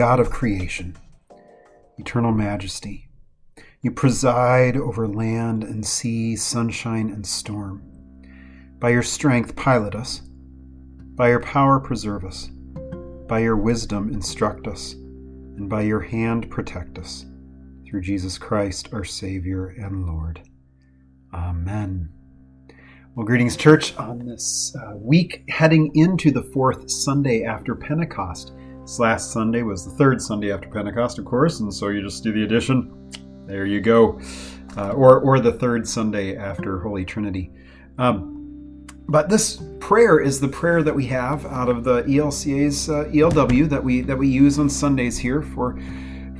[0.00, 0.96] God of creation,
[1.98, 3.10] eternal majesty,
[3.82, 7.82] you preside over land and sea, sunshine and storm.
[8.78, 10.22] By your strength, pilot us.
[11.16, 12.48] By your power, preserve us.
[13.28, 14.94] By your wisdom, instruct us.
[14.94, 17.26] And by your hand, protect us.
[17.86, 20.40] Through Jesus Christ, our Savior and Lord.
[21.34, 22.08] Amen.
[23.14, 28.54] Well, greetings, church, on this uh, week heading into the fourth Sunday after Pentecost.
[28.98, 32.32] Last Sunday was the third Sunday after Pentecost, of course, and so you just do
[32.32, 33.10] the addition.
[33.46, 34.20] There you go.
[34.76, 37.52] Uh, or, or the third Sunday after Holy Trinity.
[37.98, 43.04] Um, but this prayer is the prayer that we have out of the ELCA's uh,
[43.06, 45.78] ELW that we that we use on Sundays here for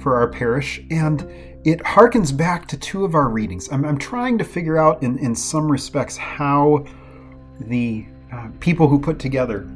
[0.00, 1.22] for our parish, and
[1.64, 3.69] it harkens back to two of our readings.
[3.72, 6.84] I'm, I'm trying to figure out, in in some respects, how
[7.60, 9.69] the uh, people who put together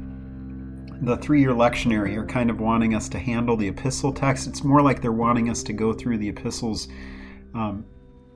[1.01, 4.47] the three year lectionary are kind of wanting us to handle the epistle text.
[4.47, 6.87] It's more like they're wanting us to go through the epistles
[7.53, 7.85] um,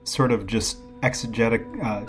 [0.03, 2.05] sort of just exegetic, uh,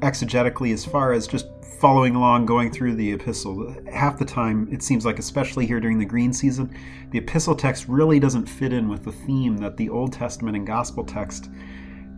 [0.00, 1.46] exegetically as far as just
[1.78, 3.74] following along, going through the epistle.
[3.92, 6.76] Half the time, it seems like, especially here during the green season,
[7.10, 10.66] the epistle text really doesn't fit in with the theme that the Old Testament and
[10.66, 11.50] Gospel text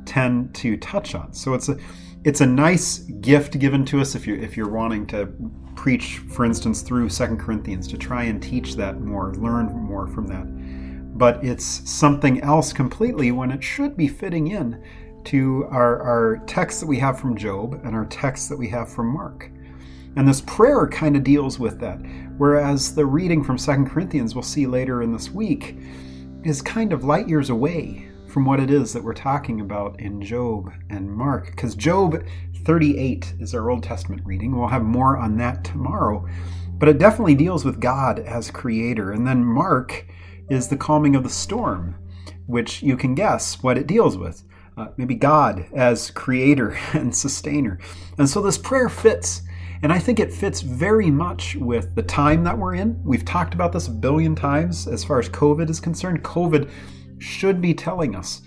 [0.06, 1.32] tend to touch on.
[1.32, 1.76] So it's a
[2.24, 5.28] it's a nice gift given to us if you're if you're wanting to
[5.76, 10.26] preach, for instance, through Second Corinthians to try and teach that more, learn more from
[10.28, 10.46] that.
[11.18, 14.82] But it's something else completely when it should be fitting in
[15.24, 18.90] to our, our text that we have from Job and our text that we have
[18.90, 19.50] from Mark.
[20.16, 21.98] And this prayer kind of deals with that.
[22.36, 25.76] Whereas the reading from Second Corinthians we'll see later in this week
[26.44, 30.20] is kind of light years away from what it is that we're talking about in
[30.20, 31.52] Job and Mark.
[31.52, 32.20] Because Job
[32.64, 34.58] 38 is our Old Testament reading.
[34.58, 36.26] We'll have more on that tomorrow.
[36.72, 39.12] But it definitely deals with God as creator.
[39.12, 40.08] And then Mark
[40.50, 41.94] is the calming of the storm,
[42.46, 44.42] which you can guess what it deals with.
[44.76, 47.78] Uh, maybe God as creator and sustainer.
[48.18, 49.42] And so this prayer fits.
[49.84, 53.00] And I think it fits very much with the time that we're in.
[53.04, 56.24] We've talked about this a billion times as far as COVID is concerned.
[56.24, 56.68] COVID
[57.24, 58.42] should be telling us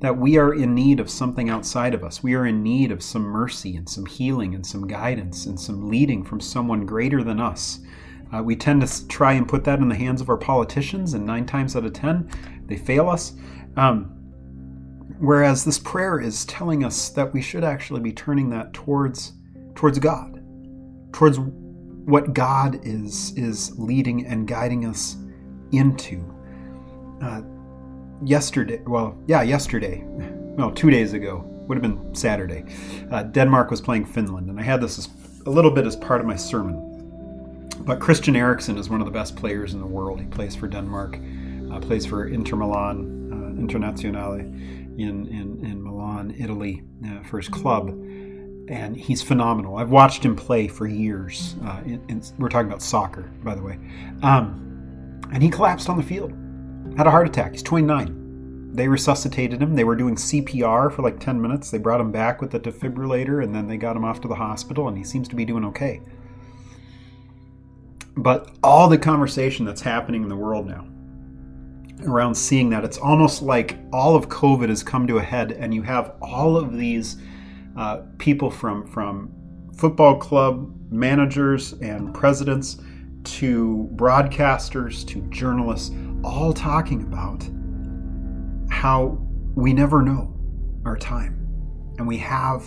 [0.00, 2.22] that we are in need of something outside of us.
[2.22, 5.88] We are in need of some mercy and some healing and some guidance and some
[5.88, 7.80] leading from someone greater than us.
[8.32, 11.24] Uh, we tend to try and put that in the hands of our politicians, and
[11.24, 12.28] nine times out of ten,
[12.66, 13.32] they fail us.
[13.76, 14.04] Um,
[15.18, 19.32] whereas this prayer is telling us that we should actually be turning that towards
[19.74, 20.40] towards God,
[21.12, 25.16] towards what God is is leading and guiding us
[25.72, 26.22] into.
[27.22, 27.40] Uh,
[28.22, 30.04] yesterday, well, yeah, yesterday,
[30.56, 32.64] no, two days ago, would have been Saturday,
[33.10, 35.08] uh, Denmark was playing Finland, and I had this as,
[35.46, 36.84] a little bit as part of my sermon.
[37.80, 40.20] But Christian Eriksen is one of the best players in the world.
[40.20, 41.18] He plays for Denmark,
[41.70, 47.48] uh, plays for Inter Milan, uh, Internazionale in, in, in Milan, Italy, uh, for his
[47.48, 47.88] club.
[48.68, 49.76] And he's phenomenal.
[49.76, 51.56] I've watched him play for years.
[51.64, 53.78] Uh, in, in, we're talking about soccer, by the way.
[54.22, 56.32] Um, and he collapsed on the field
[56.98, 57.52] had a heart attack.
[57.52, 58.72] He's 29.
[58.74, 59.76] They resuscitated him.
[59.76, 61.70] They were doing CPR for like 10 minutes.
[61.70, 64.34] They brought him back with the defibrillator and then they got him off to the
[64.34, 66.02] hospital and he seems to be doing okay.
[68.16, 70.86] But all the conversation that's happening in the world now
[72.04, 75.72] around seeing that, it's almost like all of COVID has come to a head and
[75.72, 77.16] you have all of these
[77.76, 79.32] uh, people from, from
[79.76, 82.78] football club managers and presidents
[83.22, 85.90] to broadcasters to journalists
[86.24, 87.48] all talking about
[88.70, 89.18] how
[89.54, 90.34] we never know
[90.84, 91.34] our time.
[91.98, 92.64] And we have,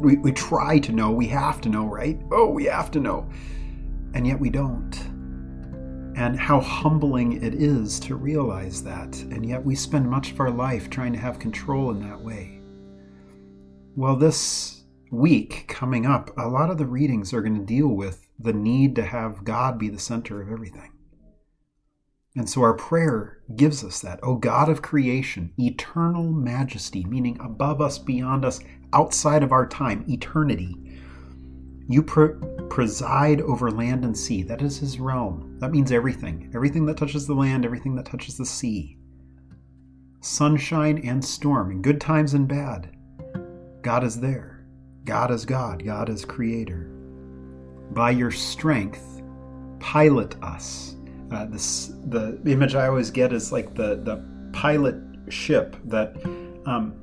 [0.00, 2.20] we, we try to know, we have to know, right?
[2.30, 3.28] Oh, we have to know.
[4.14, 4.94] And yet we don't.
[6.14, 9.20] And how humbling it is to realize that.
[9.22, 12.60] And yet we spend much of our life trying to have control in that way.
[13.96, 18.26] Well, this week coming up, a lot of the readings are going to deal with
[18.38, 20.91] the need to have God be the center of everything.
[22.34, 24.20] And so our prayer gives us that.
[24.22, 28.60] O God of creation, eternal majesty, meaning above us, beyond us,
[28.92, 30.74] outside of our time, eternity.
[31.88, 32.34] You pre-
[32.70, 34.42] preside over land and sea.
[34.42, 35.58] That is his realm.
[35.58, 36.50] That means everything.
[36.54, 38.96] Everything that touches the land, everything that touches the sea.
[40.20, 42.96] Sunshine and storm, in good times and bad.
[43.82, 44.64] God is there.
[45.04, 45.84] God is God.
[45.84, 46.88] God is creator.
[47.90, 49.20] By your strength,
[49.80, 50.91] pilot us.
[51.32, 54.96] Uh, this the image I always get is like the the pilot
[55.28, 56.14] ship that
[56.66, 56.94] um,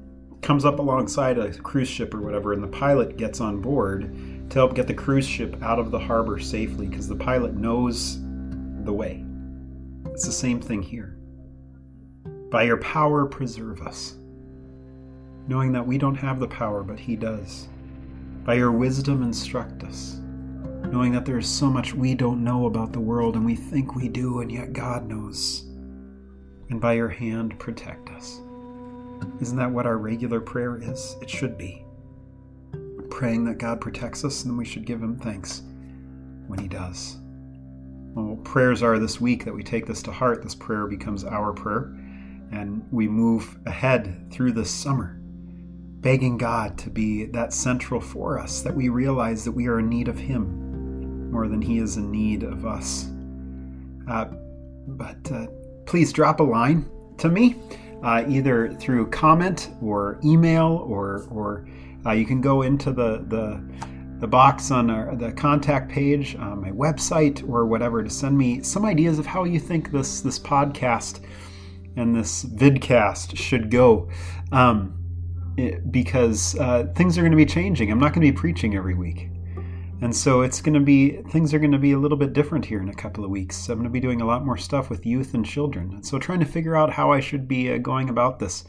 [0.42, 4.14] comes up alongside a cruise ship or whatever, and the pilot gets on board
[4.50, 8.20] to help get the cruise ship out of the harbor safely because the pilot knows
[8.84, 9.26] the way.
[10.12, 11.18] It's the same thing here.
[12.52, 14.16] By your power, preserve us,
[15.48, 17.68] knowing that we don't have the power, but He does.
[18.44, 20.20] By your wisdom, instruct us,
[20.92, 23.96] knowing that there is so much we don't know about the world and we think
[23.96, 25.66] we do, and yet God knows.
[26.70, 28.40] And by your hand, protect us.
[29.40, 31.16] Isn't that what our regular prayer is?
[31.22, 31.86] It should be.
[33.12, 35.62] Praying that God protects us, and we should give Him thanks
[36.48, 37.18] when He does.
[38.16, 40.42] Well, prayers are this week that we take this to heart.
[40.42, 41.96] This prayer becomes our prayer,
[42.52, 45.20] and we move ahead through this summer,
[46.02, 49.90] begging God to be that central for us, that we realize that we are in
[49.90, 50.69] need of Him
[51.30, 53.08] more than He is in need of us.
[54.10, 54.26] Uh,
[54.88, 55.48] but uh,
[55.86, 57.56] please drop a line to me
[58.04, 61.68] uh, either through comment or email, or or
[62.06, 63.62] uh, you can go into the the
[64.20, 68.62] the box on our, the contact page on my website or whatever to send me
[68.62, 71.24] some ideas of how you think this this podcast
[71.96, 74.10] and this vidcast should go.
[74.52, 74.96] Um,
[75.58, 77.92] it, because uh, things are going to be changing.
[77.92, 79.30] I'm not going to be preaching every week.
[80.02, 82.66] And so it's going to be, things are going to be a little bit different
[82.66, 83.68] here in a couple of weeks.
[83.68, 85.92] I'm going to be doing a lot more stuff with youth and children.
[85.94, 88.64] And so trying to figure out how I should be uh, going about this.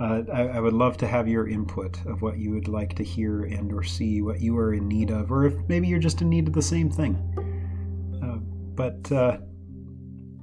[0.00, 3.04] Uh, I, I, would love to have your input of what you would like to
[3.04, 6.20] hear and or see, what you are in need of, or if maybe you're just
[6.20, 7.14] in need of the same thing.
[8.20, 8.38] Uh,
[8.74, 9.38] but uh,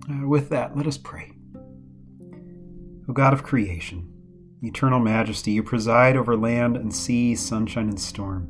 [0.10, 1.34] uh, with that, let us pray.
[3.10, 4.10] O God of creation,
[4.62, 8.50] eternal majesty, you preside over land and sea, sunshine and storm.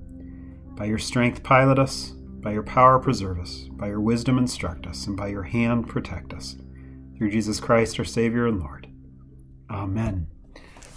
[0.82, 2.16] By your strength, pilot us.
[2.42, 3.68] By your power, preserve us.
[3.74, 5.06] By your wisdom, instruct us.
[5.06, 6.56] And by your hand, protect us.
[7.16, 8.88] Through Jesus Christ, our Savior and Lord.
[9.70, 10.26] Amen.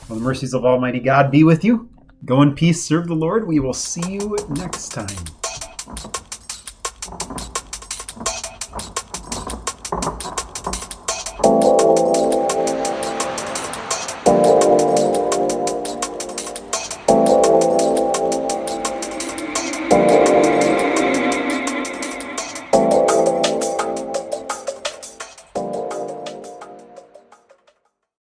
[0.08, 1.90] Well, the mercies of Almighty God be with you.
[2.24, 3.46] Go in peace, serve the Lord.
[3.46, 6.23] We will see you next time.